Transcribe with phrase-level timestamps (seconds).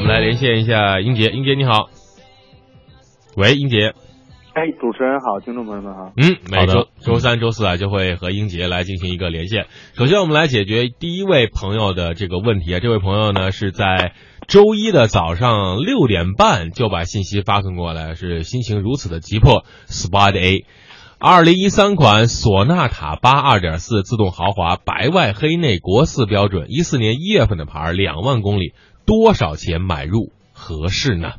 [0.00, 1.90] 我们来连线一下英杰，英杰你好，
[3.36, 3.92] 喂，英杰。
[4.54, 6.10] 哎，主持人好，听众朋友们好。
[6.16, 9.66] 嗯，每周周三、周四啊，就会和英杰来进行一个连线。
[9.92, 12.80] 首先，我们来解决第一位朋友的这个问题啊。
[12.80, 14.14] 这位朋友呢，是在
[14.48, 19.66] 周一的早上六点半就把信息发送过来，是心情如此的急迫。
[19.86, 20.64] Spot A，
[21.18, 28.72] 二零一三款索纳塔八二点四自动豪华白外黑内国四标准，一四年一月份的牌，两万公里，
[29.10, 31.32] 多少钱买入合适呢？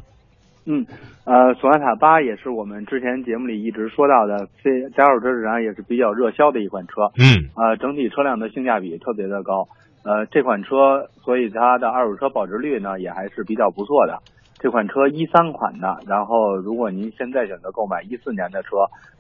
[0.66, 0.86] 嗯。
[1.24, 7.14] 呃，索纳塔八也是我们之前节目里一直说到的，在在二手车市场也是比较热销的一款车。
[7.16, 9.70] 嗯，呃，整体车辆的性价比特别的高。
[10.04, 14.18] 呃，这款车，所以它的二手车保值率呢也还是比较不错的。
[14.58, 18.70] 这款车一三款的，然后如果您现在选择购买一四年的车，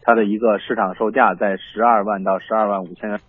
[0.01, 3.19] 它的一个市场售价在十二万到十二万五千元。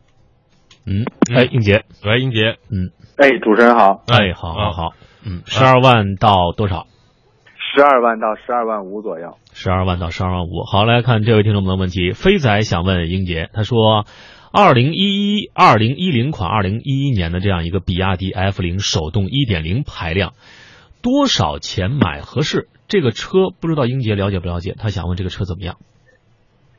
[0.87, 1.05] 嗯，
[1.37, 4.89] 哎，英杰，喂，英杰，嗯，哎，主持人好，哎，好，好，好，
[5.25, 6.87] 嗯，十二万到多少？
[7.75, 10.65] 十二万到十二万五左右，十二万到十二万五。
[10.71, 12.13] 好，来看这位听众朋友的问题。
[12.13, 14.05] 飞仔想问英杰，他说，
[14.53, 20.35] 二零一一、二零一零款、二零一一年的这样一个比亚迪 F 零手动一点零排量，
[21.03, 22.69] 多少钱买合适？
[22.89, 24.75] 这个车不知道英杰了解不了解？
[24.77, 25.77] 他想问这个车怎么样？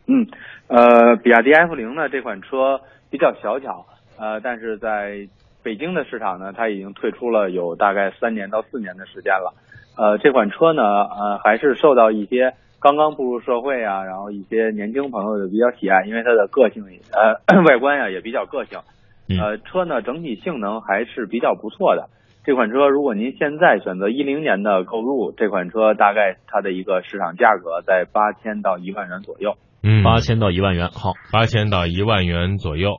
[0.05, 0.28] 嗯，
[0.67, 3.88] 呃，比亚迪 F 零呢这款车比较小巧，
[4.19, 5.28] 呃，但是在
[5.64, 9.53] 北京的市场呢，它已经退出了有大概三年到四年的时间了。
[9.95, 18.80] 呃，这款车呢，呃，还是受到一些刚刚步入社会啊，然后一些年轻朋友的比较喜爱，因为它的个性，呃， 外观呀也比较个性。
[19.39, 22.09] 呃，车呢整体性能还是比较不错的。
[22.44, 29.56] 这款车如果您现在选择一零年的购入，这款车大概它的一个市场价格在八千到一万元左右。
[29.81, 32.97] 嗯，八千到一万元，好，八千到一万元左右。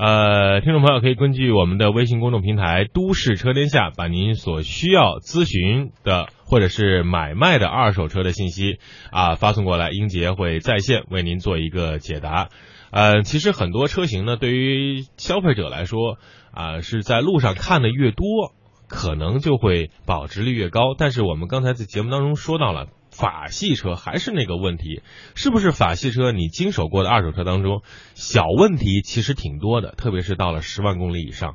[0.00, 8.78] 呃，听众朋友可以根据我们的微信公众平台“都市车天下”，把您所需要咨询的或者是买卖的二手车的信息
[9.10, 12.48] 啊发送过来，英杰会在线为您做一个解答。
[12.92, 16.18] 呃，其实很多车型呢，对于消费者来说
[16.52, 18.54] 啊，是在路上看的越多，
[18.88, 20.94] 可能就会保值率越高。
[20.96, 22.86] 但是我们刚才在节目当中说到了。
[23.10, 25.02] 法系车还是那个问题，
[25.34, 26.30] 是不是法系车？
[26.30, 27.82] 你经手过的二手车当中，
[28.14, 31.54] 小问题其实挺多的，特别是到了十万公里以上。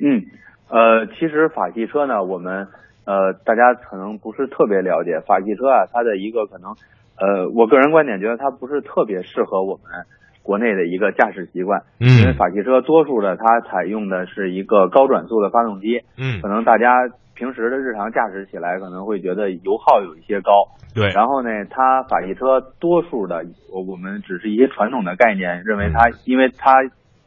[0.00, 0.24] 嗯，
[0.68, 2.68] 呃，其实法系车呢，我们
[3.04, 6.76] 呃，大家可能不是特别了解法系车啊，它的一个可能，
[7.16, 10.06] 呃，我个人观点觉得它不是特别适合我们
[10.42, 11.82] 国内的一个驾驶习惯。
[12.00, 12.08] 嗯。
[12.08, 16.00] 因为法系车多数的它采用的是一个高转速的发动机。
[16.16, 16.40] 嗯。
[16.40, 16.88] 可能大家。
[17.36, 20.50] 平时的日常驾驶起来可能会觉得油耗有一些高，
[20.94, 21.10] 对。
[21.10, 26.82] 然后呢，它法系车多数的，我我们只是一些传统的概念，认为它，因为它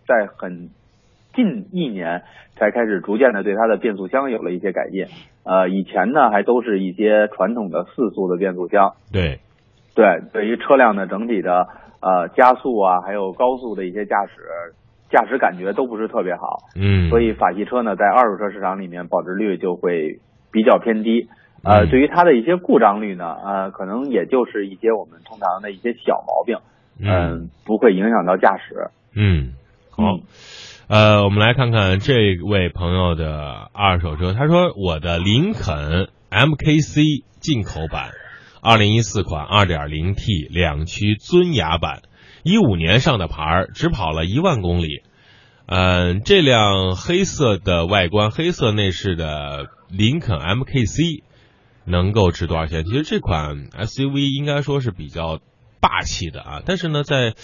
[0.08, 0.70] 在很
[1.36, 2.24] 近一年
[2.56, 5.06] 才开始逐渐的对它的变速箱有了一些改进。
[5.46, 8.94] 呃，以前呢还都是一些传统的四速的变速箱。
[9.14, 9.40] 对，
[9.96, 11.68] 对，对于车辆的整体的
[12.02, 14.34] 呃加速啊，还有高速的一些驾驶。
[15.10, 20.20] 驾驶感觉都不是特别好，嗯，所以法系车呢，在二手车市场里面保值率就会
[20.52, 21.28] 比较偏低。
[21.64, 26.58] 呃，对于它的一些故障率呢，呃，可能也就是一些我们通常的一些小毛病，
[27.02, 28.92] 嗯，不会影响到驾驶。
[29.14, 29.54] 嗯，
[29.90, 30.20] 好，
[30.88, 38.12] 呃，我们来看看这位朋友的二手车，他说我的林肯 MKC 进口版，
[38.62, 42.04] 二零一四款二点零 T 两驱尊雅版。
[42.50, 45.04] 一五年上的牌，只跑了一万公里。
[45.68, 51.22] 嗯，这辆黑色的外观、黑色内饰的林肯 MKC
[51.86, 52.86] 能够值多少钱？
[52.86, 55.38] 其实这款 SUV 应该说是比较
[55.80, 56.62] 霸气的啊。
[56.66, 57.36] 但是呢，在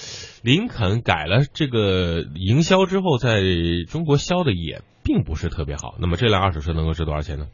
[0.41, 3.43] 林肯改了这个营销之后，在
[3.87, 5.93] 中国销的也并不是特别好。
[5.99, 7.45] 那么这辆二手车能够值多少钱呢？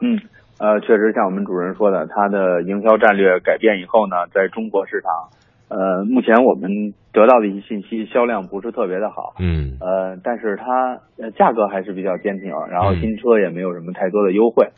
[0.00, 0.22] 嗯，
[0.60, 5.42] 呃，确实像我们主任说的，它的营销战略改变以后呢，在中国市场。
[5.68, 9.34] 呃，目前我们得到的一些信息，销量不是特别的好。
[9.40, 9.78] 嗯。
[9.80, 14.68] 呃，但是它呃价格还是比较坚挺，然后新车也没有什么太多的优惠。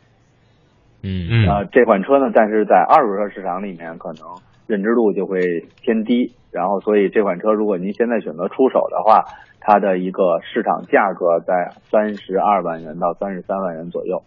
[1.02, 1.48] 嗯嗯。
[1.48, 4.22] 啊，这款车呢，但是在二手车市场里面可能
[4.66, 5.40] 认知度就会
[5.82, 9.24] 偏低，然后所以这款车如果您现在选择出手的话，
[9.60, 14.22] 它的一个市场价格在三十二万元到三十三万元左右。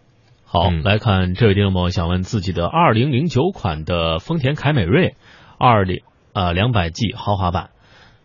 [0.45, 5.15] 好，来看这位听众朋友想问自己的二零零九款的丰田凯美瑞
[5.57, 6.01] 二零。
[6.33, 7.71] 呃，两百 G 豪华版，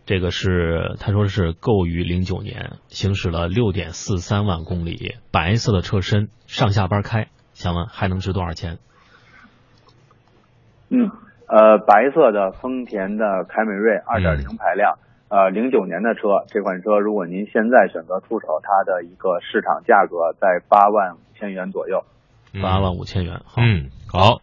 [0.05, 8.77] 这个是他说是购于零九年，行驶了六点四三万公里，白色的车身，上下班开，想问还能值多少钱？
[10.89, 11.09] 嗯，
[11.47, 14.99] 呃，白色的丰田的凯美瑞二点零排量，
[15.29, 22.03] 呃，零九年的车，这款车如果您现在选择出手，它的一个市场价格在八万五千元左右。
[22.61, 23.41] 八万五千元。
[23.45, 24.39] 好，嗯，好。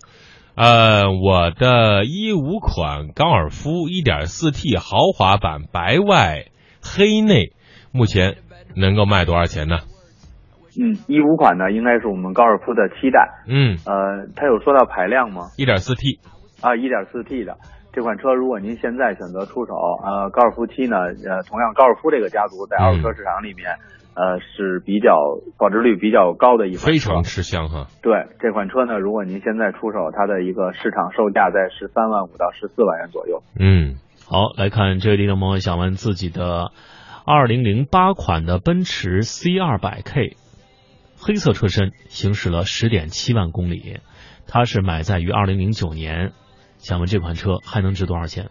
[0.54, 6.44] 呃，我的一五款高尔夫一点四 T 豪华版白外
[6.82, 7.52] 黑内，
[7.90, 8.36] 目前
[8.76, 9.78] 能够卖多少钱呢？
[10.78, 13.44] 嗯，一五款呢，应该是我们高尔夫的七代。
[13.48, 15.48] 嗯，呃，它有说到排量吗？
[15.56, 16.20] 一点四 T
[16.60, 17.56] 啊，一点四 T 的
[17.92, 19.72] 这款车，如果您现在选择出手，
[20.04, 20.96] 呃，高尔夫七呢，
[21.28, 23.68] 呃，同样高尔夫这个家族在二手车市场里面，
[24.14, 25.16] 呃，是比较
[25.58, 27.86] 保值率比较高的一款车，非常吃香哈。
[28.02, 33.42] 对这款车呢，如果您现在出手，它的一个市场售价在十三万五到十四万元左右。
[33.58, 33.96] 嗯，
[34.28, 36.72] 好，来看这位听众朋友想问自己的
[37.24, 40.36] 二零零八款的奔驰 C 二百 K。
[41.24, 44.00] 黑色车身行驶了十点七万公里，
[44.48, 46.32] 它是买在于二零零九年，
[46.78, 48.50] 想问这款车还能值多少钱？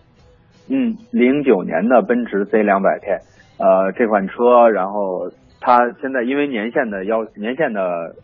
[0.70, 3.12] 嗯，零九年的奔驰 C 两百 K，
[3.58, 5.32] 呃，这款车，然后
[5.62, 8.16] 它现在因为年限的要年限的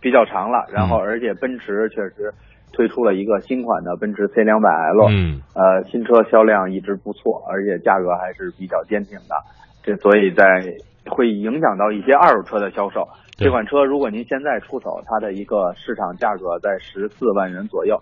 [0.00, 2.32] 比较长了，然后而且奔驰确实
[2.72, 9.36] 推出了一个新款的奔驰 C 两百 L，嗯，呃，新车销量一直不错，而且价格还是比较坚挺的，
[9.82, 10.44] 这所以在
[11.10, 13.06] 会影响到一些二手车的销售。
[13.36, 18.00] 这款车如果您现在出手，它的一个市场价格在十四万元左右。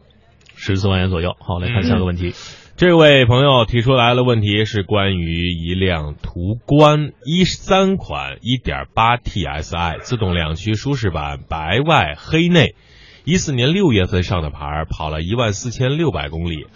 [0.54, 1.34] 十四万元左右。
[1.40, 2.30] 好，来看下个问题。
[2.78, 12.76] 这位朋友提出来的问题是关于一辆途观一三款一点八 TSI 自动两驱舒适版白外黑内，
[13.24, 16.68] 一四年六月份上的牌，跑了一万四千六百公里，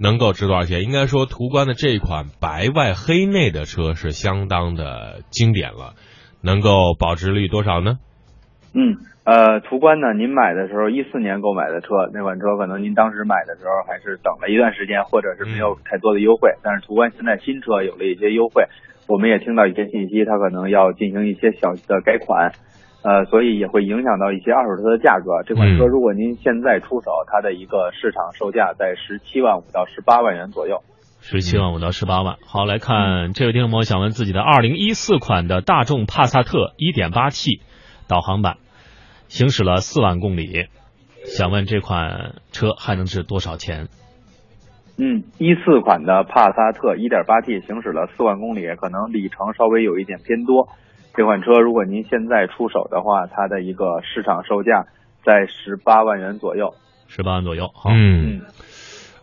[0.00, 0.82] 能够值多少钱？
[0.82, 5.94] 应该说途观的这款白外黑内的车是相当的经典了。
[6.42, 7.98] 能够保值率多少呢？
[8.76, 16.52] 嗯，呃，途观呢，您买的时候一四年购买的车，那款车可能您当时买的时候还是等了一段时间，或者是没有太多的优惠。
[16.62, 18.68] 但是途观现在新车有了一些优惠，
[19.08, 22.52] 我们也听到一些信息，它可能要进行一些小的改款，
[23.02, 25.42] 呃，所以也会影响到一些二手车的价格。
[25.46, 30.82] 这款车如果您现在出手，它的一个市场售价在十七万五到十八万元左右。
[31.22, 32.36] 十七万五到十八万。
[32.44, 37.62] 好，来看这位听众朋友想问自己的二零一四款的大众帕萨特一点八 T
[38.06, 38.58] 导航版，
[39.36, 40.68] 行驶了四万公里，
[41.26, 43.88] 想问这款车还能值多少钱？
[44.96, 50.68] 嗯，一四款的帕萨特一点八 T 行驶了四万公里，可能里程稍微有一点偏多。
[51.14, 54.86] 这款车如果您现在出手的话，它的一个市场售价
[55.22, 56.72] 在十八万元左右。
[57.06, 57.68] 十八万左右。
[57.74, 58.40] 好，嗯。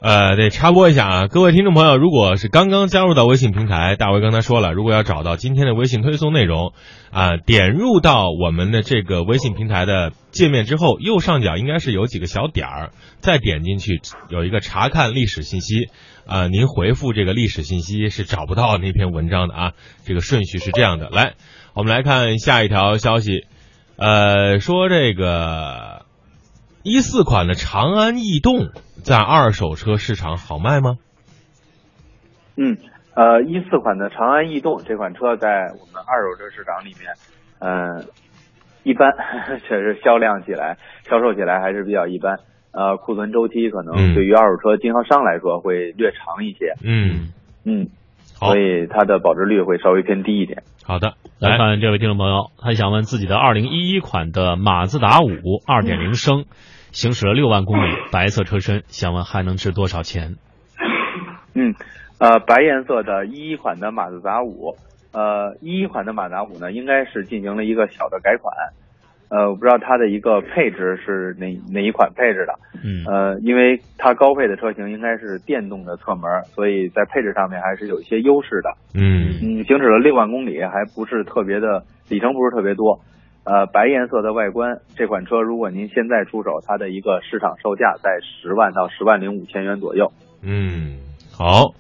[0.04, 6.74] 呃，得插播一下啊，各位听众朋友，如果是刚刚加入到微信平台，大为刚才说了，如果要找到今天的微信推送内容，
[7.10, 12.92] 啊，点入到我们的这个微信平台的界面之后，右上角应该是有几个小点儿，
[13.22, 15.88] 再点进去有一个查看历史信息，
[16.28, 19.72] 啊，您回复这个历史信息是找不到那篇文章的啊，
[20.04, 21.08] 这个顺序是这样的。
[21.12, 21.36] 来，
[21.74, 23.46] 我们来看下一条消息，
[23.96, 26.04] 呃，说这个。
[26.86, 28.68] 一四款的长安逸动
[29.02, 30.98] 在二手车市场好卖吗？
[32.56, 32.78] 嗯，
[33.16, 37.14] 呃，一四款的长安逸动这款车在我们二手车市场里面，
[37.60, 38.06] 嗯，
[38.84, 39.12] 一般，
[39.68, 40.78] 确实销量起来、
[41.10, 42.38] 销售起来还是比较一般。
[42.72, 46.74] 呃，库存周期可能对于二手车经销商来说会略长一些。
[46.84, 47.34] 嗯
[47.66, 47.88] 嗯，
[48.24, 50.64] 所以它的保值率会稍微偏低一点。
[50.84, 56.46] 好的，来看这位听众朋友，他想问自己的二零一一款的马自达五二点零升。
[56.94, 60.36] 行驶了六万公里，白色车身，想问还能值多少钱？
[61.56, 61.74] 嗯，
[62.20, 64.76] 呃，白颜色的一一款的马自达五，
[65.12, 68.54] 呃，一一款的马自达五呢，应该是进行了一个小的改款，
[69.30, 72.54] 呃，我不知道它的一个配置是哪哪一款配置的，
[72.84, 83.02] 嗯，呃，因为它高配的车型应该是电动的侧门，所以在配置上面还是有一些优势的，嗯嗯，行驶了六万公里，还不是特别的里程，不是特别多。
[83.46, 90.14] 呃，白颜色的外观，这款车如果您现在出手，它的一个市场售价在十万到十万零五千元左右。
[90.42, 91.00] 嗯，
[91.32, 91.74] 好，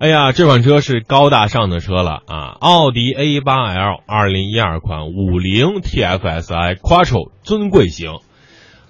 [0.00, 2.56] 哎呀，这款车是高大上的车了啊！
[2.60, 8.18] 奥迪 A 八 L 二零一二款五零 TFSI Quattro 尊贵型，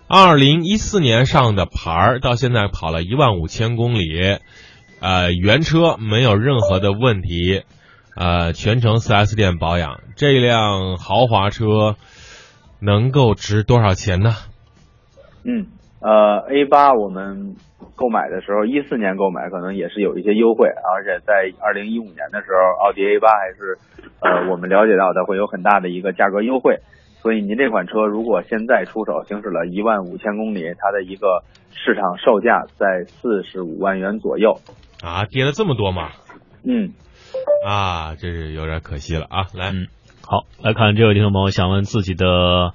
[0.08, 4.38] 二零一四年上的牌儿，到现在跑了一万五千公里，
[5.00, 7.64] 呃，原车没有任何的问题，
[8.16, 11.96] 呃，全程 4S 店保养，这辆豪华车。
[12.80, 14.32] 能够值多少钱呢？
[15.42, 15.68] 嗯，
[16.02, 17.56] 呃，A 八我们
[17.96, 23.78] 购买的时候，一四年购买可能也是有一些优惠，而且在二零一五年的时候，奥迪 A 八还是
[24.20, 26.80] 呃我们了解到的会有很大的一个价格优惠，
[27.22, 34.60] 所以您这款车如果现在出手行驶了一万五千公里，它的一个市场售价在四十五万元左右。
[35.02, 36.10] 啊，跌了这么多吗？
[36.64, 36.92] 嗯，
[37.66, 39.70] 啊，这是有点可惜了啊，来。
[39.70, 39.86] 嗯
[40.26, 42.72] 好，来看这位听众朋友想问自己的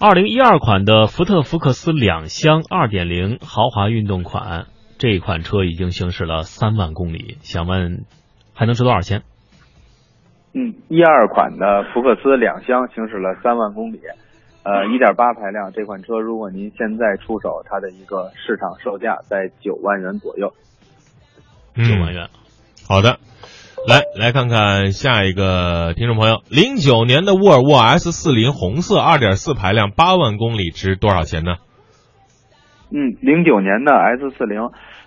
[0.00, 8.06] 二零一二款的福特福克斯两厢二点零豪华运动款，这款车已经行驶了三万公里，想问
[8.54, 9.22] 还能值多少钱？
[10.54, 14.00] 嗯，一二款的福克斯两厢行驶了三万公里，
[14.62, 20.54] 呃，一点八排量这款车，如果您现在出手，它的一个市场售价在九万元左右。
[21.74, 22.30] 九万元。
[22.88, 23.18] 好的，
[23.86, 31.56] 来来看看下一个听众朋友，零九年的沃尔沃 S 四零红色二点四排量八万公里值多少钱呢？
[32.90, 34.60] 嗯，零九年的 S 四零，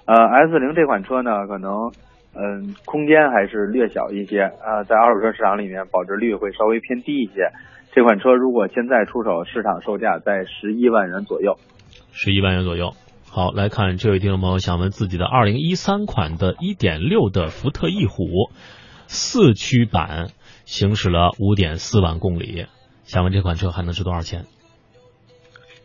[0.05, 1.91] 呃，S 四零这款车呢，可能
[2.33, 7.51] 嗯空间还是略小一些啊、在二手车市场里面保值率会稍微偏低一些。
[7.93, 11.57] 这款车如果现在出手，市场售价在十一万元左右。
[12.13, 12.93] 十一万元左右。
[13.33, 18.51] 好，来看这位听众朋友想问自己的二零一三款的一点六的福特翼虎
[19.07, 20.31] 四驱版，
[20.65, 22.65] 行驶了五点四万公里，
[23.05, 24.47] 想问这款车还能值多少钱？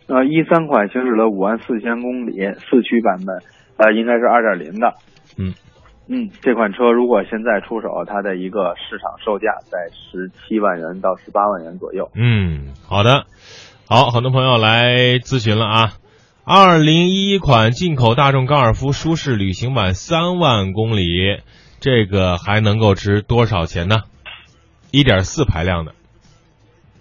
[0.09, 2.33] 呃，一三款行驶了五万四千公里，
[2.69, 3.38] 四驱版本，
[3.76, 4.95] 呃，应该是二点零的。
[5.38, 5.55] 嗯
[6.09, 12.11] 嗯，这款车如果现在出手，它的一个市场售价在十七万元到十八万元左右。
[12.17, 13.26] 嗯，好的，
[13.88, 15.93] 好，很多朋友来咨询了啊。
[16.49, 21.43] 二零一一款进口大众高尔夫舒适旅行版三万公里，
[21.81, 23.97] 这个还能够值多少钱呢？
[24.93, 25.93] 一点四排量的，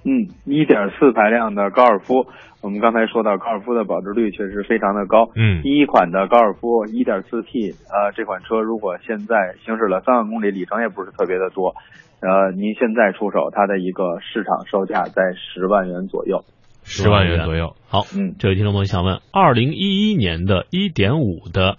[0.04, 2.26] 嗯，一点四排量的高尔夫，
[2.62, 5.30] 我们刚才说到高尔夫的保值率确实非常的高。
[5.36, 11.76] 嗯第一款的高尔夫一点四 T，呃，这款车如果现在行驶了三万公里，里程也不是特别的多，
[12.20, 16.44] 呃，您现在出手，它的一个市场售价在十万元左右。
[16.86, 17.76] 十万元左右。
[17.88, 21.78] 好，嗯这位听众朋友想问，二零一一年的一点五的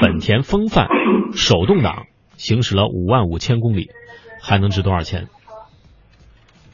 [0.00, 0.88] 本田锋范
[1.34, 2.06] 手动挡，
[2.36, 3.90] 行驶了五万五千公里，
[4.40, 5.26] 还能值多少钱？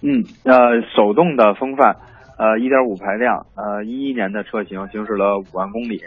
[0.03, 1.97] 嗯，呃，手动的风范，
[2.39, 6.01] 呃，一点五排量，呃，一一年的车型，行驶了五万公里，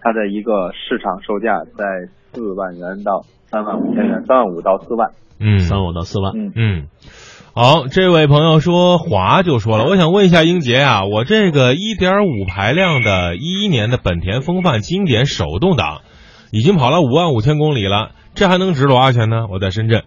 [0.00, 1.84] 它的一个市场售价在
[2.32, 5.10] 四万元到三万五千元，三万五到四万。
[5.40, 6.32] 嗯，三万五到四万。
[6.36, 6.86] 嗯嗯，
[7.52, 16.02] 好，这位朋友说华就说了，我想问一下英杰啊，我这个一点五排量的一一年的本田锋范经典手动挡，
[16.52, 19.48] 已经跑了五万五千公里了，这还能值多少钱呢？
[19.50, 20.04] 我在深圳。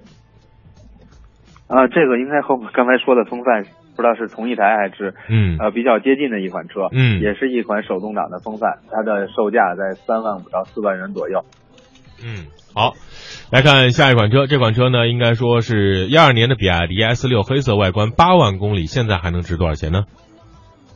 [1.67, 3.63] 啊、这个应该和我刚才说的风范
[3.95, 11.43] 不知道是同一台还是嗯呃比较接近的一款车，嗯也是一款手动挡的风范，它的售价在三万五到四万元左右。
[12.21, 12.93] 嗯，好，
[13.51, 20.03] 来看下一款车，这款车呢，应该说是一二年的比亚迪 S 六黑色外观，八万公里，现在还能值多少钱呢？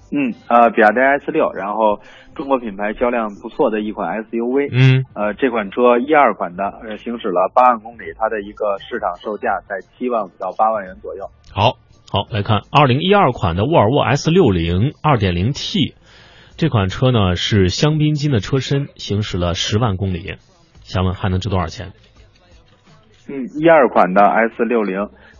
[0.09, 1.99] 嗯，呃，比亚迪 S 六，然后
[2.33, 11.29] 中国品牌销量不错的一款 SUV，嗯呃，这款车一二款的，呃，行驶了八万公里，它的一个市场售价在七万五到八万元左右。
[11.51, 11.77] 好，
[12.09, 15.95] 好，来看二零一二款的沃尔沃 S 六零二点零 T，
[16.55, 20.37] 这款车呢是香槟金的车身，行驶了十万公里，
[20.87, 21.91] 想问还能值多少钱？
[23.27, 24.99] 嗯，一二款的 S 六零，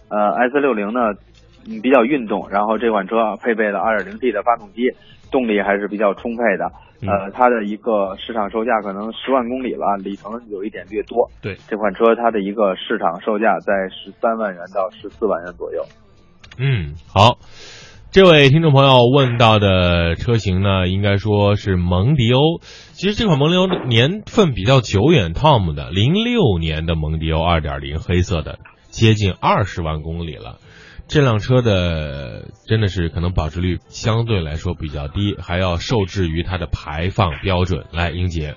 [0.09, 0.99] 呃，S 六零呢，
[1.65, 4.91] 嗯，比较运动，然后这款车配备了二点零 T 的发动机，
[5.31, 6.69] 动力还是比较充沛的。
[6.99, 11.29] 呃，它的一个市场售价可能十万公里了，里程有一点略多。
[11.41, 15.81] 对，这款车它的一个市场售价在十三万元到十四万元左右。
[16.57, 17.37] 嗯，好。
[18.09, 22.39] 这位听众朋友问到的车型呢，应该说是蒙迪欧。
[22.61, 28.59] 其实这款蒙迪欧年份比较久远，Tom 的零六年的蒙迪欧二点零黑色的，
[28.89, 30.55] 接近二十万公里了。
[31.07, 37.85] 这辆车的真的是可能保值率相对来说比较低，还要受制于它的排放标准。
[37.91, 38.55] 来，英杰，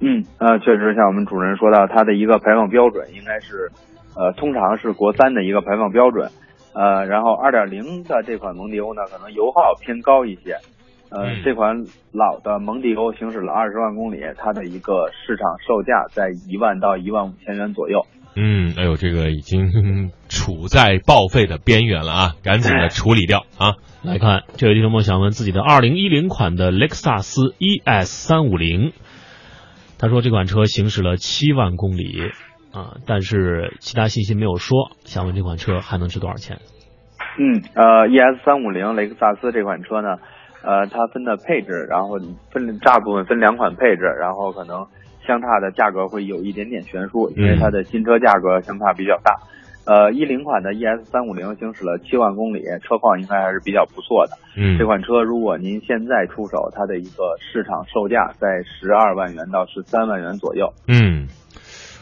[0.00, 3.72] 嗯，呃，确实像我们主持人说到，它的一个排放标准应该是，
[4.14, 6.30] 呃，通常是国三的一个排放标准。
[6.74, 10.56] 呃，然后二点零的这款蒙迪欧呢，可能油耗偏高一些。
[11.10, 18.06] 呃，嗯这款老的蒙迪欧行驶了二十万公里，它的一个市场售价在一万到一万五千元左右。
[18.36, 23.74] 嗯，哎呦，这个已经 处在报废的边缘了啊，赶紧的处理掉啊。
[24.02, 28.92] 来看这位听众朋友想问自己的二零一零款的雷克萨斯 ES 三五零，
[29.98, 32.32] 他说这款车行驶了七万公里
[32.74, 36.58] 啊，但是其他信息没有说，想问这款车还能值多少钱？
[37.38, 40.18] 嗯，呃，ES 三五零雷克萨斯这款车呢，
[40.62, 42.18] 呃，它分的配置，然后
[42.50, 44.86] 分大部分分两款配置，然后可能
[45.26, 49.34] 相差的价格会有一点点悬殊，因为它的新车价格相差比较大。
[49.86, 54.32] 呃，一零款的 ES 三五零行驶了七万公里，车况应该还是比较不错的。
[54.56, 60.72] 嗯，这款车如果您现在出手，它的一个市场售价在十二万元到十三万元左右。
[60.88, 61.28] 嗯，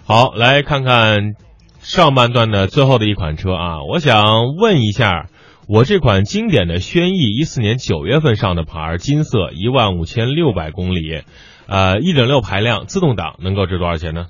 [0.05, 1.35] 好，来看看
[1.79, 5.29] 上半段的最后的一款车啊，我想问一下，
[5.69, 11.23] 我这款经典的轩逸，一四年九月份上的牌，金色，一万五千六百公里，
[11.69, 14.27] 呃，一点六排量，自动挡，能够值多少钱呢？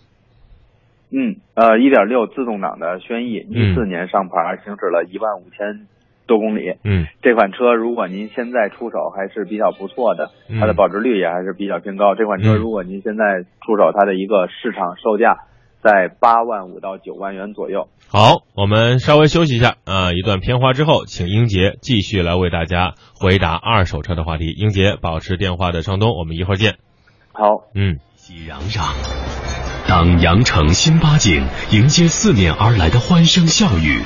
[1.11, 5.89] 嗯，呃，一点六自动挡的轩逸，一四年上牌，行驶了一万五千
[6.27, 6.75] 多公里。
[6.85, 12.15] 嗯，这款车如果您现在出手还是比较不错的，它的保值率也还是比较偏高。
[12.15, 13.25] 这款车如果您现在
[13.65, 15.49] 出手，它的一个市场售价
[15.83, 17.89] 在八万五到九万元左右。
[18.09, 24.53] 好，我们稍微休息一下啊，一段片花之后，请英杰继续来为大家回答二手车的话题。
[24.57, 26.77] 英杰，保持电话的畅通，我们一会儿见。
[27.33, 28.93] 好，嗯，熙攘攘，
[29.89, 34.03] 当羊城新八景迎接四面而来的欢声笑语，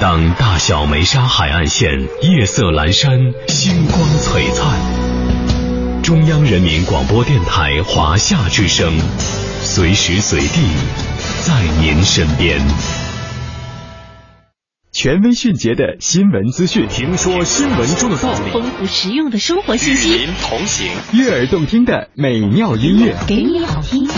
[0.00, 8.90] 当大小梅沙海岸线夜色阑珊，星光璀璨，中央人民广播电台华夏之声，
[9.72, 10.60] 随时随地
[11.44, 12.60] 在您身边。
[14.90, 24.08] 权威迅捷的新闻资讯，听说新闻中的道理，丰富实用的生活信息，与您同行，悦耳动听的美妙音乐，给你好听。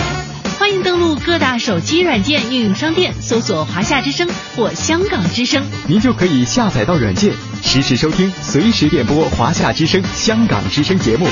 [0.58, 11.26] 欢迎登录各大手机软件应用商店，搜索“华夏之声”或“香港之声”，您就可以下载到软件，实时收听，随时点播华夏之声、香港之声节目。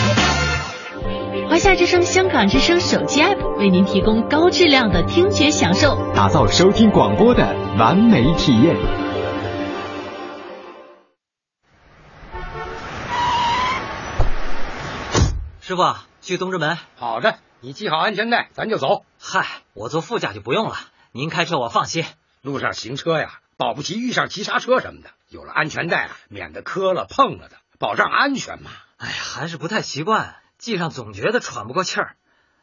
[1.50, 7.44] 华夏之声、香港之声手机 App 为您提供高质量的听觉享受，打造收听广播的
[7.76, 8.76] 完美体验。
[15.60, 16.78] 师傅，去东直门。
[16.94, 19.04] 好的，你系好安全带，咱就走。
[19.20, 20.76] 嗨，我坐副驾就不用了，
[21.10, 22.04] 您开车我放心。
[22.42, 28.70] 路上行车呀，保不齐遇上急刹车什么的，有了安全带啊，免得磕了碰了的，保障安全嘛。
[28.98, 32.16] 哎呀，还是不太习惯，系上总觉得喘不过气儿。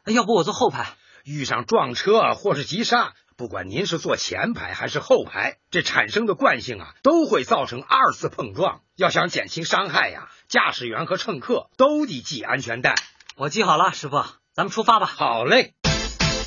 [0.06, 0.94] 要不我坐后排？
[1.24, 8.80] 遇上撞车或是急刹，不管您是坐前排还是后排，这产生的惯性啊，都会造成二次碰撞。
[8.96, 12.94] 要想减轻伤害呀，驾驶员和乘客都得系安全带。
[13.36, 14.24] 我系好了，师傅，
[14.54, 15.06] 咱们出发吧。
[15.06, 15.74] 好嘞。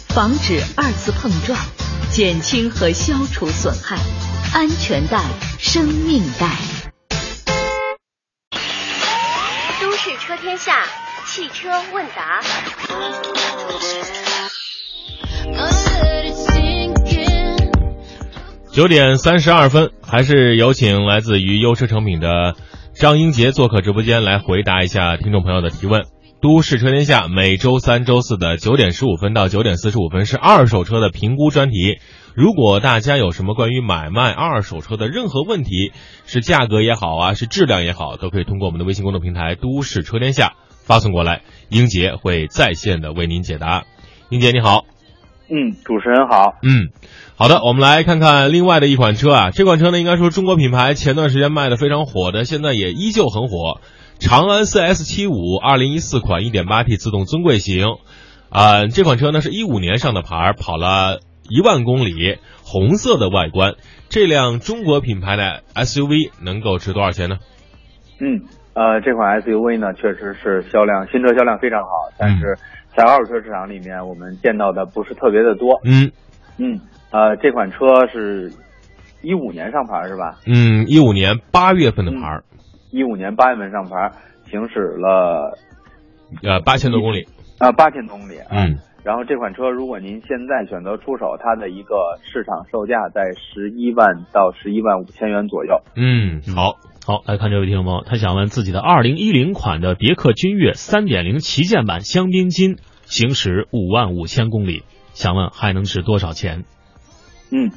[0.10, 1.60] 防止二次碰撞，
[2.12, 3.98] 减轻和消除损害，
[4.54, 5.24] 安全带，
[5.60, 6.58] 生命带。
[9.80, 10.84] 都市车天下，
[11.34, 12.42] 汽车问答。
[18.74, 22.58] 九点三十二分，还是有请来自于优车成品的
[22.94, 26.04] 张英杰做客直播间来回答一下听众朋友的提问。
[26.42, 32.00] 都市车天下每周三、周四的九点十五分到九点四十五分是二手车的评估专题。
[32.36, 35.94] 如果大家有什么关于买卖二手车的任何问题，
[36.26, 40.56] 是价格也好啊，是质量也好，都可以通过我们的微信公众平台“都市车天下”
[40.92, 43.86] 发送过来，英杰会在线的为您解答。
[44.28, 44.84] 英杰你好，
[45.48, 46.90] 嗯，主持人好，嗯，
[47.38, 53.80] 好的，我们来看看另外的一款车啊，这款车呢应该说中国品牌前段时间卖的非常火的，现在也依旧很火。
[54.20, 57.86] 长安 CS 七五，二零一四款一点八 T 自动尊贵型，
[58.50, 63.76] 啊，这款车呢是一五年上的牌，跑了一万公里，红色的外观。
[64.10, 67.38] 这辆中国品牌的 SUV 能够值多少钱呢？
[68.20, 72.58] 嗯，呃，这款 SUV 呢确实是销量新车销量非常好，但是
[72.96, 75.80] 在二手车市场里面我们见到的不是特别的多。
[75.84, 76.12] 嗯
[76.58, 76.80] 嗯，
[77.12, 78.52] 呃，这款车是
[79.22, 80.40] 一五年上牌是吧？
[80.46, 82.42] 嗯，一五年八月份的牌。
[82.92, 84.12] 一五年八月份上牌，
[84.50, 85.58] 行驶了
[86.44, 87.26] 呃八千多公里
[87.58, 88.36] 啊，八千多公里。
[88.50, 95.80] 嗯，然后这款车如果您现在选择出手，它的一个市场售价在十一万到十一万五千元左右。
[95.96, 104.84] 嗯，好，好来看这位听众朋友，他想问自己的二零一零款的别克君越三点零旗舰版香槟金，行驶五万五千公里，
[105.14, 106.64] 想问还能值多少钱？
[107.52, 107.72] 嗯。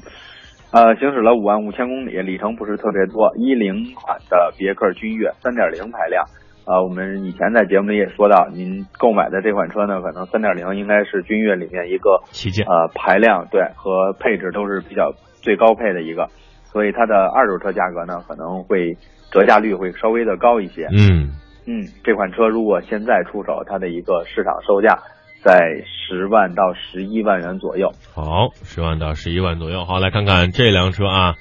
[0.72, 3.32] 呃，行驶了五万五千公里，里程不是特别多。
[3.38, 6.24] 一零款的别克君越三点零排量，
[6.66, 16.28] 呃，我们以前在节目里也说到，您购买的这款车呢，可能三点零应该是君越里面一个旗舰，呃，排量对和配置都是比较最高配的一个，
[16.74, 18.98] 所以它的二手车价格呢可能会
[19.30, 20.86] 折价率会稍微的高一些。
[20.92, 21.32] 嗯
[21.64, 24.98] 嗯，这款车如果现在出手，它的一个市场售价。
[25.44, 27.92] 在十万到十一万元左右。
[28.14, 29.84] 好，十万到十一万左右。
[29.84, 31.34] 好，来看看这辆车啊，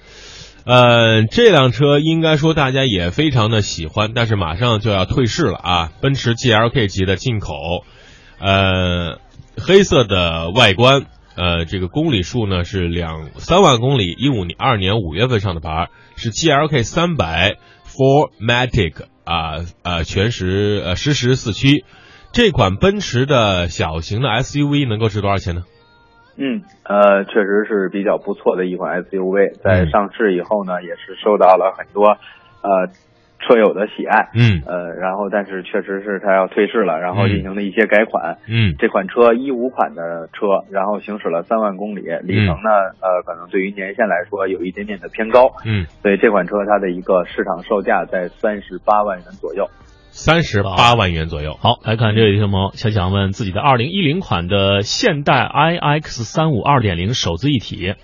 [0.65, 5.91] 呃，这辆车应该说大家也非常的喜欢，但是马上就要退市了啊。
[6.01, 7.53] 奔驰 GLK 级的进口，
[8.41, 9.19] 呃，
[9.55, 11.03] 黑色的外观，
[11.35, 21.85] 呃，这个公里数呢是两三万公里，一五年二年五月份上的牌，是 GLK 三百 Formatic 啊呃全时呃实时四驱。
[22.31, 25.63] 这款奔驰的小型的 SUV 能够值多少钱呢？
[26.35, 32.17] 嗯，呃，确实是比较不错的一款 SUV，在上市以后呢，也是受到了很多
[32.61, 32.89] 呃
[33.43, 34.29] 车友的喜爱。
[34.33, 38.37] 嗯呃，然后但是确实是它要退市了，然后进行了一些改款。
[38.47, 42.69] 嗯这款车一五款的车，然后行驶了三万公里，里程呢，
[43.03, 49.67] 呃，可能对于年限来说有一点点的偏高，嗯，所以这款车它的一个市场售价在三十八万元左右。
[50.15, 51.57] 三十八万元左右。
[51.59, 57.95] 好，来看这位听众朋友，想想问自己的二零一零款的现代 iX 三五二点零手自一体，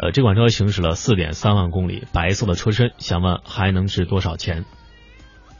[0.00, 4.64] 呃，这款车行驶了四点三万公里，白色的车身，想问还能值多少钱？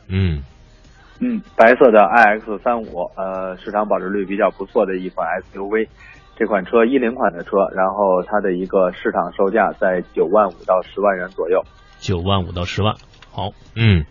[0.09, 0.43] 嗯
[1.21, 5.87] 嗯，白色的 iX 三五，呃，市场保值率比较不错的一款 SUV。
[6.37, 11.63] 这款车一零款的车，然后它的一个市场售价在九万五到十万元左右。
[11.99, 12.95] 九万五到十万。
[13.31, 14.07] 好，嗯，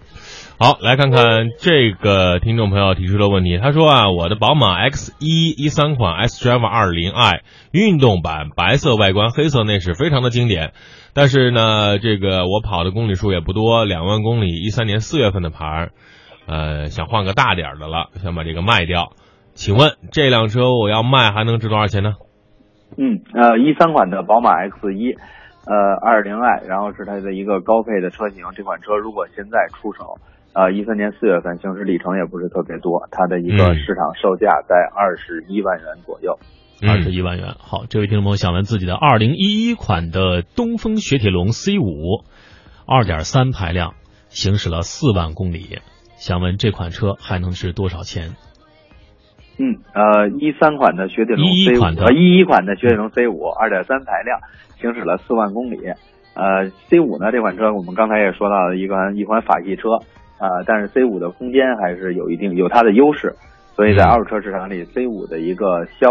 [0.62, 3.58] 好，来看看这个听众朋友提出的问题。
[3.60, 10.74] 他说啊，我的宝马 X 一一三款 S Drive 二零 i 运动版，白色外观，黑色内饰，非常的经典。
[11.14, 15.92] 但是呢，这个我跑的公里数也不多，两万公里，一三年四月份的牌儿，
[16.46, 19.14] 呃，想换个大点儿的了，想把这个卖掉。
[19.54, 22.16] 请问这辆车我要卖还能值多少钱呢？
[22.98, 28.44] 嗯，呃，一三款的宝马 X 一，呃，二零 i，然后是它的一个高配的车型。
[28.58, 30.20] 这款车如果现在出手，
[30.54, 36.38] 呃，一三年四月份行驶里程也不是特别多，它的一个嗯市场售价在二十一万元左右。
[36.82, 37.56] 二十一万元。
[37.60, 42.24] 好，这位听众朋友想问自己的二零一一款的东风雪铁龙 C 五，
[42.88, 43.94] 二点三排量，
[44.30, 45.80] 行驶了四万公里，
[46.18, 48.36] 想问这款车还能值多少钱？
[49.60, 54.40] 嗯，呃，一三款的雪铁龙11 C 五，款的呃，一一款的雪铁龙 C 五，二点三排量，
[54.80, 55.78] 行驶了四万公里。
[56.34, 60.00] 呃，C 五呢这款车我们刚才也说到了一款一款法系车，
[60.40, 63.36] 呃，但是 C 五的空间还是有一定有它的优势，
[63.76, 66.10] 所以在嗯二手车市场里，C 五的一个销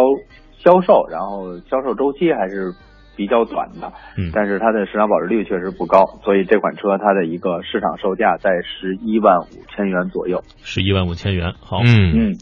[0.58, 2.72] 销售，然后销售周期还是
[3.16, 10.42] 比较短的，嗯但是它的市场保值率确实不高，所以这款车它的一个市场售价在十一万五千元左右。
[10.62, 11.54] 十一万五千元。
[11.60, 12.36] 好，嗯嗯，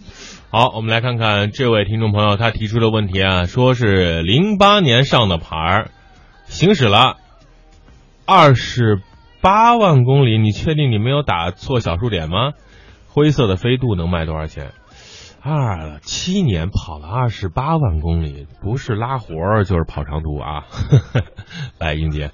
[0.51, 5.87] 好，我们来看看这位听众朋友他提出的问题啊，说是零八年上的牌儿，
[6.45, 7.17] 行驶了
[8.27, 8.99] 二十
[9.47, 12.51] 八万公里，你确定你没有打错小数点吗？
[13.07, 14.73] 灰色的飞度能卖多少钱？
[15.41, 20.65] 二七年跑了二十八万公里，不是拉活儿就是跑长途啊！
[21.79, 22.33] 来，英杰，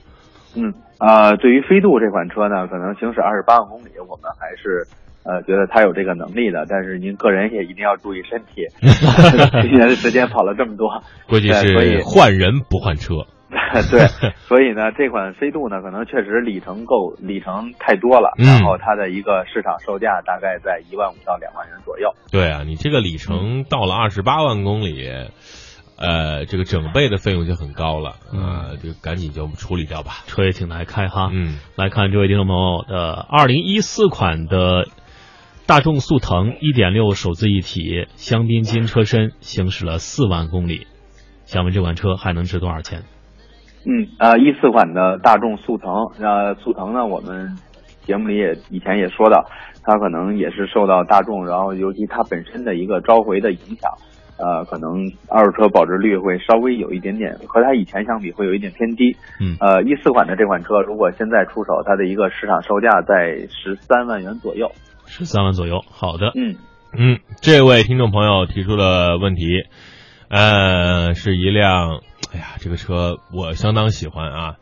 [0.56, 4.88] 嗯，呃，对于飞度这款车呢，可能行驶二十八万公里，我们还是
[5.24, 8.64] 呃觉得它有这个能力的，但是您个人也一定要注意身体。
[9.60, 13.26] 去年的时间跑了这么多，估计是换人不换车。
[13.90, 14.08] 对，
[14.48, 22.14] 所以呢，这款飞度呢，可能确实里程够，里程太多了，嗯然后它的一个市场售价大概在一万五到两万元左右。
[22.30, 25.06] 对啊，你这个里程到了二十八万公里，
[25.98, 30.24] 呃，这个整备的费用就很高了啊、就赶紧就处理掉吧。
[30.26, 31.28] 车也挺难开哈。
[31.30, 34.88] 嗯，来看这位听众朋友的二零一四款的
[35.66, 40.86] 大众速腾一点六手自一体香槟金车身，行驶了四万公里，
[41.44, 43.02] 想问这款车还能值多少钱？
[43.84, 47.56] 嗯，呃，一四款的大众速腾，呃，速腾呢，我们
[48.04, 49.44] 节目里也以前也说到，
[49.82, 53.90] 它可能也是受到大众，然后尤其它本身的一个召回的影响，
[54.38, 59.16] 呃，可能二手车保值率会稍微有一点点和它以前相比会有一点偏低。
[59.40, 64.70] 嗯呃，一四款的这款车如果现在出手，它的一个市场售价在十三万元左右。
[65.06, 65.80] 十三万左右。
[65.90, 66.54] 好的，嗯
[66.96, 69.64] 嗯，这位听众朋友提出了问题，
[70.28, 72.00] 呃，是一辆，
[72.32, 74.54] 哎呀，这个车我相当喜欢啊，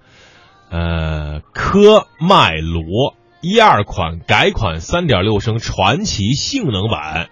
[0.71, 7.31] 呃，科迈罗一二款改款三点六升传奇性能版，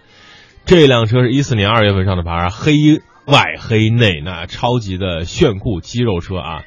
[0.64, 6.62] 这辆车是一四年二月份上的牌，黑外黑内，那超级的炫酷肌肉车啊，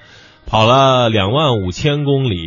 [0.45, 2.37] 跑了两万五千公里。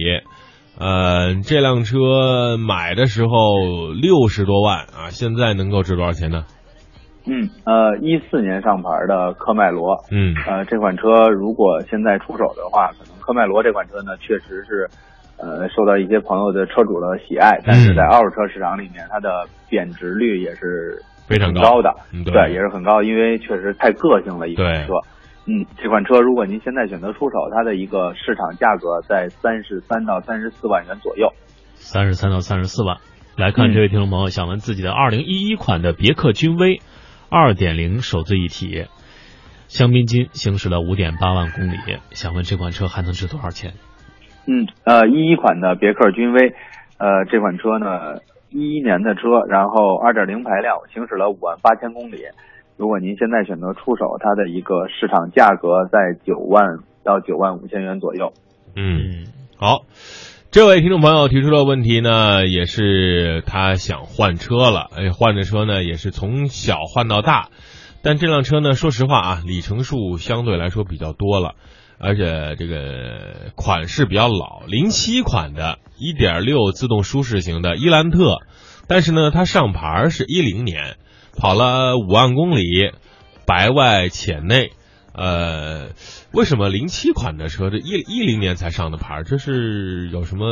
[0.77, 6.45] 呃，这辆车买的时候六十多万啊，现在能够值多少钱呢？
[7.27, 10.35] 嗯，呃，一四年上牌的科迈罗，嗯。
[10.47, 14.87] 呃，这款车如果现在出手的话，可能科迈罗这款车呢，确实是，
[15.39, 24.93] 呃，受到一些朋友的车主的喜爱，但是在二手车市场里面，它的贬值率也是非常高的，嗯对对，也是很高，因为确实太个性了一款车。
[25.47, 31.29] 嗯，这款车如果您现在选择出手，它的一个市场价格在三十三到三十四万元左右。
[31.75, 32.97] 三十三到三十四万。
[33.37, 36.81] 来看这位听众朋友想问自己的二零一一款的别克君威
[37.35, 38.87] 二点零手自一体
[39.67, 41.77] 香槟金行驶了五点八万公里，
[42.13, 43.73] 想问这款车还能值多少钱？
[44.47, 46.55] 嗯，呃，一一款的别克君威，
[46.97, 48.21] 呃，这款车呢，
[48.51, 52.19] 一一年的车，然后二点零排量，行驶了五万八千公里。
[52.77, 58.33] 如果您现在选择出手，它的一个市场价格在九万到九万五千元左右。
[58.77, 59.83] 嗯，好，
[60.55, 67.49] 这位听众朋友提出的问题呢，也是他想换车了，哎，换的车呢也是从小换到大，
[68.03, 71.57] 但这辆车呢，说实话啊，里程数相对来说比较多了，
[71.99, 78.37] 而且这个款式比较老，零七款的1.6自动舒适型的伊兰特，
[78.87, 80.99] 但是呢，它上牌是一零年，
[81.37, 82.93] 跑了五万公里，
[83.45, 84.71] 白外浅内。
[85.17, 85.91] 呃，
[86.33, 89.23] 为什么零七款的车这一一零年才上的牌？
[89.25, 90.45] 这是有什么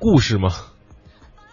[0.00, 0.48] 故事吗？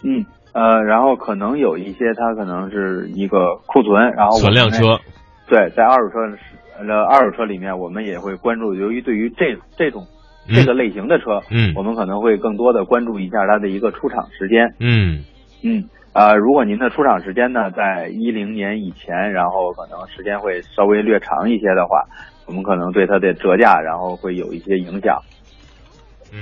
[0.02, 4.98] 嗯，呃，然后可能有一些它可能是一个库存，然后存量车。
[5.46, 6.36] 对，在二手车
[6.78, 10.06] 呃二手车里面，我们也会关注，由于对于这这种
[10.48, 14.74] 这个类型的车，嗯，我们可能会更多的关注一下它的一个出厂时间。
[14.80, 15.24] 嗯
[15.62, 15.88] 嗯。
[16.14, 22.04] 呃，如果您的出厂时间呢，在一零年以前，然后可能时间会稍微略长一些的话，
[22.46, 25.20] 我们可能对它的折价，然后会有一些影响，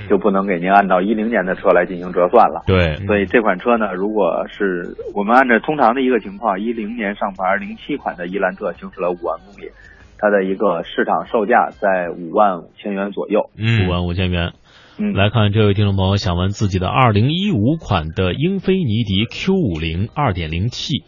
[0.07, 2.61] 就不能给您按照一零年的车来进行折算了。
[2.67, 9.71] 对，所以这款车呢，如果是我们按照通常的一个情况，一零年上牌零七款的伊兰特行驶了五万公里，
[10.19, 13.49] 它的一个市场售价在五万五千元左右。
[13.57, 14.53] 嗯，五万五千元。
[14.99, 21.03] 嗯，来看这位听众朋友想问自己的二零一五款的英菲尼迪 Q 五零二点零 T，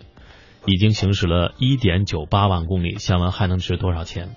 [0.66, 4.30] 已经行驶了一点九八万公里，想问还能值多少钱？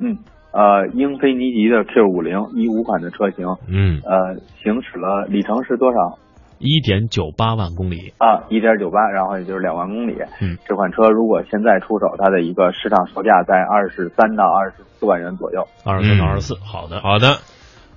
[0.00, 0.16] 嗯，
[0.52, 6.18] 呃，英菲尼迪的 Q 五零一五款的车型，嗯，呃，行驶了里程是多少？
[6.58, 10.14] 一点九八万公里啊，一点九八，然后也就是两万公里。
[10.40, 15.66] 嗯，这款车如果现在出手，它的一个市场售价在二十三到二十四万元左右。
[15.84, 17.38] 二十三到二十四，好的，好的。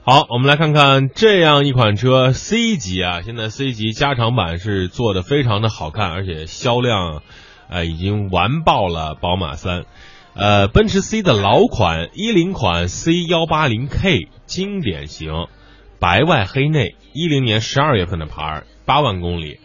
[0.07, 7.23] 好，我们来看看这样一款车 C 级啊，现在 C 级加长版是做的非常的好看，而且销量，
[7.69, 9.85] 呃，已经完爆了宝马三。
[10.35, 15.47] 呃，奔驰 C 的老款一零款 C 幺八零 K 经典型，
[15.99, 19.59] 白外黑内，一零年十二月份的牌儿，八万公里，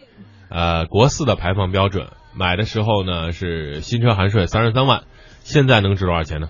[0.49, 5.03] 呃，国四的排放标准，买的时候呢是新车含税三十三万，
[5.43, 6.49] 现在能值多少钱呢？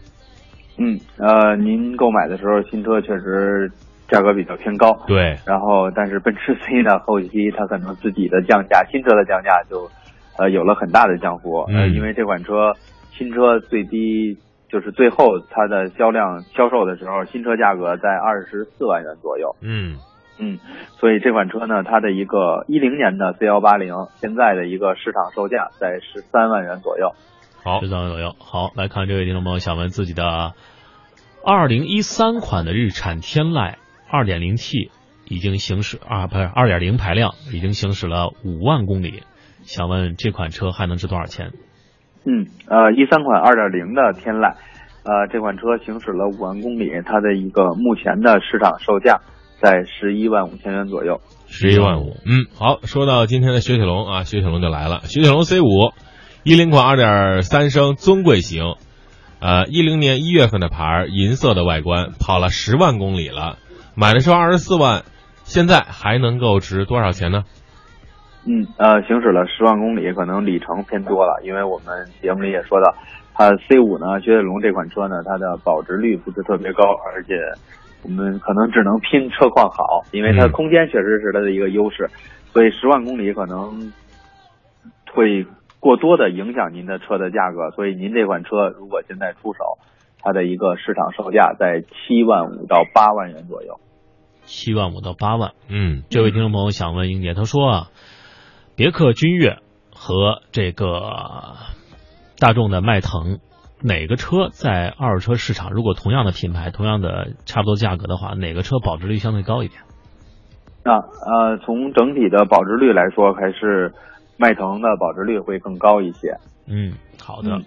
[0.81, 3.71] 嗯，呃，您购买的时候新车确实
[4.07, 5.37] 价格比较偏高，对。
[5.45, 9.87] 然后，但是奔驰 C 呢，后期它可能自己的降价，新车的降价就，
[10.39, 11.59] 呃，有了很大的降幅。
[11.69, 12.73] 呃，因为这款车
[13.11, 14.37] 新车最低
[14.69, 19.55] 就是最后它的销量销售的时候，新车价格在二十四万元左右。
[19.61, 19.97] 嗯
[20.39, 20.57] 嗯，
[20.97, 27.11] 所以这款车呢，它的一个一零年的 C 幺八零，现在的一个市场售价在十三万元左右。
[27.63, 28.33] 好，十三万左右。
[28.39, 30.53] 好，来看这位听众朋友想问自己的
[31.43, 33.75] 二零一三款的日产天籁
[34.07, 34.91] 二点零 T
[35.27, 39.23] 已经行驶啊，不是二点零排量，已经行驶了五万公里，
[39.63, 41.51] 想问这款车还能值多少钱？
[42.25, 44.53] 嗯，呃，一三款二点零的天籁，
[45.03, 49.21] 呃，这款车行驶了五万公里，它的一个目前的市场售价
[49.59, 51.21] 在十一万五千元左右。
[51.47, 52.17] 十一万五。
[52.23, 55.65] 嗯，好，说到今天的雪铁龙啊，雪铁龙就来了，雪铁龙 C 五。
[56.43, 58.75] 一零款二点三升尊贵型，
[59.41, 63.57] 呃，一零年一月份的牌，银色的外观，跑了十万公里了，
[63.95, 65.01] 买的时候二十四万，
[65.45, 67.43] 现在还能够值多少钱呢？
[68.45, 72.93] 嗯，呃，行驶了十万公里，可能里程偏多了，因为我们节目里也说到，
[73.33, 77.33] 它 C 五呢，雪铁龙这款车呢，它的保值率不是特别高，而且
[78.03, 82.07] 我们可能只能拼车况好，因为它空间确实是它的一个优势，
[82.53, 83.91] 所以十万公里可能
[85.11, 85.43] 会。
[85.81, 89.79] 过多的影响您的车的价格，所以您这款车如果现在出手，
[90.19, 93.79] 它的一个市场售价在七万五到八万元左右。
[94.43, 97.87] 七万五到八万，嗯，这位听众朋友想问英姐，他说啊，
[98.75, 99.57] 别克君越
[99.91, 101.01] 和这个
[102.39, 103.39] 大众的迈腾，
[103.81, 109.81] 哪个车在二手车市场，如果同样的品牌、同样的差不多价格的话，哪个车保值率相对高一点？
[110.83, 113.91] 啊，呃，从整体的保值率来说，还是。
[114.41, 116.37] 迈腾的保值率会更高一些。
[116.65, 117.61] 嗯，好的。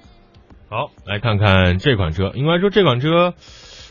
[0.68, 2.32] 好，来看看这款车。
[2.34, 3.34] 应该说这款车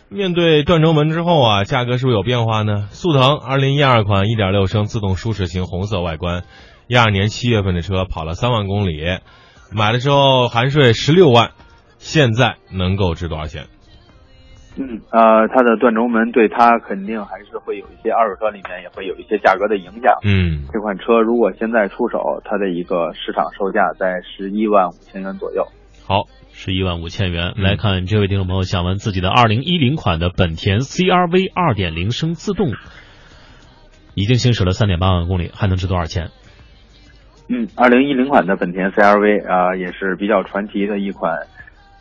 [0.09, 2.89] 面对断轴门之后啊，价格是不是有变化呢？
[2.91, 6.43] 速腾二零一二款一点六升自动舒适型红色外观，
[6.87, 9.01] 一二年七月份的车跑了三万公里，
[9.71, 11.51] 买的时候含税十六万，
[11.99, 13.67] 现在能够值多少钱？
[14.75, 20.17] 嗯，呃，它的断轴门对它肯定还是会有一些二手车里面也会有一些价格的影响。
[20.23, 25.67] 嗯，这款车如果现在出手，它的一个市场售价在十一万五千元左右。
[26.07, 27.53] 好，十一万五千元。
[27.57, 32.73] 来看这位听众朋友想问自己的二零一零款的本田 CRV 二点零升自动，
[34.15, 36.29] 已经行驶了三点八万公里，还能值多少钱？
[37.47, 41.31] 嗯，二零一零款的本田 CRV 啊，也是比较传奇的一款。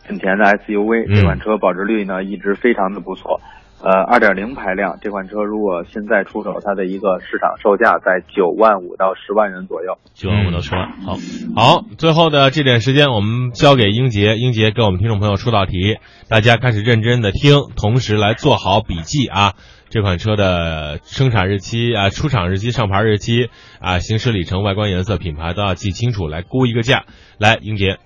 [0.09, 3.41] 本田的 SUV 这款车保值率呢一直非常的不错，
[3.83, 9.99] 呃，二点零排量这款车如果现在出手，它的一个市场售价在九万五到十万元左右。
[10.15, 11.17] 九万五到十万，好，
[11.55, 19.55] 好，最后的这点时间，我们交给英杰，英杰给我们听众朋友出道题，大家开始认真的听，同时来做好笔记啊。
[19.89, 27.05] 这款车的生产日期啊、出厂日期、上牌日期啊、行驶里程、外观颜色、品牌都要记清楚，来估一个价。
[27.39, 27.99] 来，英杰，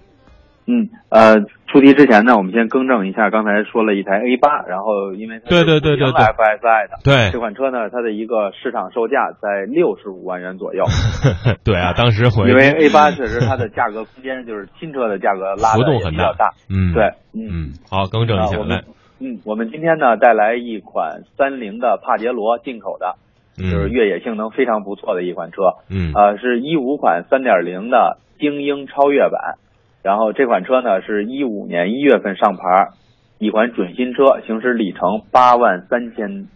[0.66, 10.84] 嗯，呃，出题之前呢，我们先更正一下，刚才说了一台 A 八，然后因为它对对对对对 FSI 的，对这款车呢，它的一个市场售价在六十五万元左右。
[11.64, 18.84] 对啊，当时我因为 A 八确实它的价格空间就是新车的价格拉的比较大，嗯，对，嗯，好，更正一下，啊我们来，
[19.18, 23.16] 嗯，我们今天呢带来一款三菱的帕杰罗进口的，
[23.56, 29.56] 就是嗯越野性能非常不错的一款车，嗯呃，是一五款三点零的精英超越版，
[30.06, 32.62] 然后这款车呢是一五年一月份上牌，
[33.38, 36.46] 一款准新车，行驶里程八万三千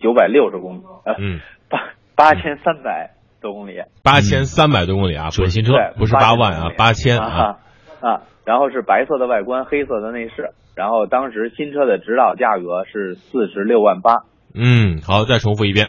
[0.00, 1.38] 九百六十公里，呃，嗯，
[1.68, 1.80] 八
[2.16, 3.10] 八千三百
[3.42, 7.26] 多公里，八千三百多公里啊，准新车对，不是八万啊，八千啊。
[7.26, 7.58] 啊，
[8.00, 15.88] 啊，然后是白色的外观，黑色的内饰，然后当时新车的指导价格是四十六万八，嗯，好，再重复一遍，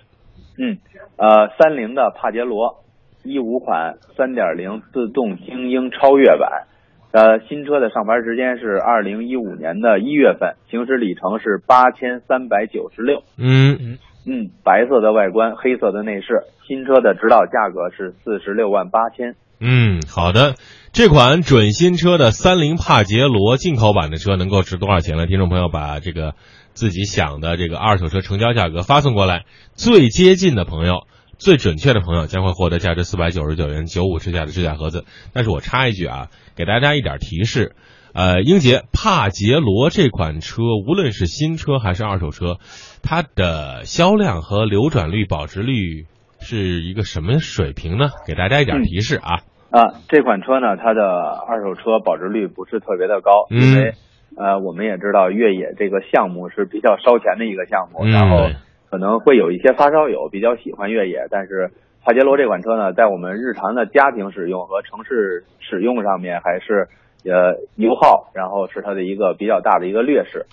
[0.60, 0.80] 嗯，
[1.16, 2.84] 呃，三菱的帕杰罗，
[3.24, 6.68] 一五款三点零自动精英超越版，
[7.16, 13.24] 呃，新车的上牌时间是二零一五年的一月份，行驶里程是八千三百九十六。
[13.38, 13.98] 嗯
[14.28, 19.36] 嗯，白色的外观，黑色的内饰，新车的指导价格是四十六万八千。
[19.62, 20.56] 嗯，好的。
[20.92, 25.26] 这款准新车的三菱帕杰罗进口版的车能够值多少钱呢？
[25.26, 26.34] 听众朋友把这个
[26.74, 31.08] 自己想的这个二手车成交价格发送过来，最接近的朋友。
[31.38, 35.06] 最准确的朋友将会获得价值四百九十九元九五支架的支架盒子。
[35.34, 37.76] 但是我插一句啊，给大家一点提示，
[38.14, 42.58] 呃，英杰帕杰罗这款车，无论是新车还是二手车，
[43.04, 46.06] 它的销量和流转率、保值率
[46.40, 48.10] 是一个什么水平呢？
[48.26, 49.42] 给大家一点提示啊。
[49.72, 53.94] 啊，这款车呢，它的二手车保值率不是特别的高，嗯因为
[54.38, 58.50] 呃，我们也知道越野这个项目是比较烧钱的一个项目，嗯然后
[58.90, 61.72] 可能会有一些发烧友比较喜欢越野，但是
[62.04, 66.88] 帕杰罗这款车呢，在我们日常的家庭使用和城市使用上面还是
[67.24, 70.46] 呃油耗，然后是它的一个比较大的一个劣势。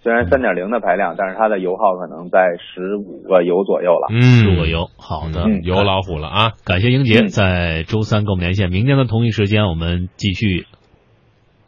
[0.00, 4.08] 虽然三点零的排量，但是它的油耗可能在十五个油左右了。
[4.10, 6.52] 嗯，入个油，好的，嗯油老虎了啊！
[6.64, 10.66] 感谢英杰嗯在周三跟我们连线，明天的同一时间我们继续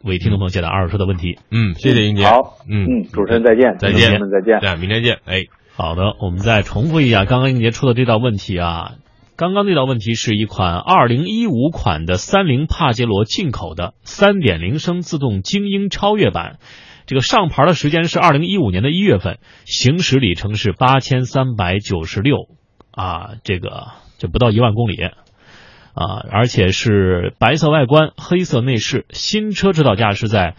[0.03, 1.39] 为听众朋友解答二手车的问题。
[1.49, 2.25] 嗯，谢谢英杰。
[2.25, 4.59] 好，嗯嗯，主持人再见，再见听众朋友们再见。
[4.59, 5.15] 对，明天见。
[5.23, 5.43] 哎，
[5.77, 8.93] 好的，我们再重复一下刚刚英杰出的这道问题啊。
[9.35, 16.59] 刚刚那道问题是一款二零一五款的三菱帕杰罗进口的三点零升自动精英超越版，
[17.07, 22.47] 这个上牌的时间是二零一五年的一月份，行驶里程是八千三百九十六
[22.91, 30.55] 啊，这个就不到一万公里啊，而且是白色外观、黑色内饰，新车指导价是在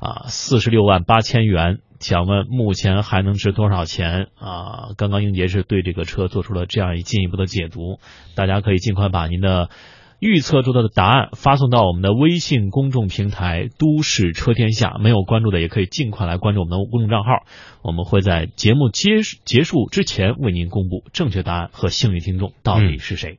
[0.00, 1.78] 啊四十六万八千元。
[2.00, 4.92] 想问目前还能值多少钱啊？
[4.96, 7.98] 刚刚英杰是对这个车做出了这样一进一步的解读，
[8.34, 9.70] 大家可以尽快把您的
[10.18, 17.44] 预测出的答案发送到我们的微信公众平台“都市车天下”，没有关注的也可以尽快来关注我们的公众账号，
[17.82, 23.38] 我们会在节目结结束之前为您公布正确答案和幸运听众到底是谁。